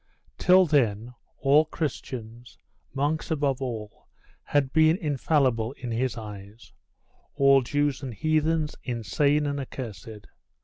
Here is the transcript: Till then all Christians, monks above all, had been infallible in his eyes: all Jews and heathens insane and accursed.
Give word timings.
Till 0.39 0.65
then 0.65 1.13
all 1.41 1.65
Christians, 1.65 2.57
monks 2.91 3.29
above 3.29 3.61
all, 3.61 4.07
had 4.45 4.73
been 4.73 4.97
infallible 4.97 5.73
in 5.73 5.91
his 5.91 6.17
eyes: 6.17 6.73
all 7.35 7.61
Jews 7.61 8.01
and 8.01 8.15
heathens 8.15 8.73
insane 8.83 9.45
and 9.45 9.59
accursed. 9.59 10.25